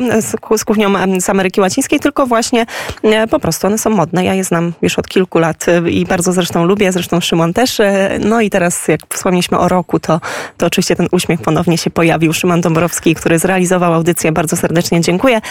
[0.58, 2.66] z, kuchnią z Ameryki Łacińskiej, tylko właśnie
[3.04, 4.26] e, po prostu one są modne.
[4.26, 7.78] Ja je znam już od kilku lat i bardzo zresztą lubię, zresztą Szymon też.
[8.20, 10.22] No i teraz jak wspomnieliśmy o roku, to,
[10.58, 12.34] to oczywiście ten uśmiech ponownie się pojawił.
[12.34, 14.32] Szymon Dąbrowski, który zrealizował audycję.
[14.32, 15.42] Bardzo serdecznie dziękuję.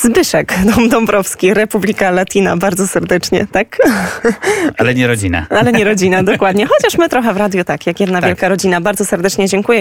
[0.00, 0.54] Zbyszek
[0.90, 3.78] Dąbrowski, Republika Latina, bardzo serdecznie, tak?
[4.78, 5.46] Ale nie rodzina.
[5.50, 6.66] Ale nie rodzina, dokładnie.
[6.66, 8.30] Chociaż my trochę w radiu tak, jak jedna tak.
[8.30, 8.80] wielka rodzina.
[8.80, 9.68] Bardzo serdecznie dziękuję.